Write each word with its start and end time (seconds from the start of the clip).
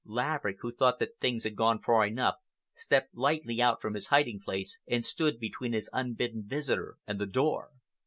Laverick, 0.03 0.57
who 0.61 0.71
thought 0.71 0.97
that 0.97 1.19
things 1.19 1.43
had 1.43 1.55
gone 1.55 1.79
far 1.79 2.07
enough, 2.07 2.37
stepped 2.73 3.13
lightly 3.13 3.61
out 3.61 3.79
from 3.79 3.93
his 3.93 4.07
hiding 4.07 4.39
place 4.43 4.79
and 4.87 5.05
stood 5.05 5.39
between 5.39 5.73
his 5.73 5.91
unbidden 5.93 6.43
visitor 6.43 6.95
and 7.05 7.19
the 7.21 7.27
door. 7.27 7.69